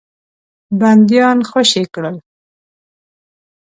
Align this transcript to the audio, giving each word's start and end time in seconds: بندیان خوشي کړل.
بندیان 0.79 1.39
خوشي 1.49 1.83
کړل. 1.93 2.15